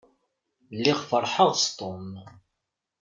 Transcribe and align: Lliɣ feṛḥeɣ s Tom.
Lliɣ 0.75 0.99
feṛḥeɣ 1.09 1.51
s 1.63 1.65
Tom. 1.77 2.07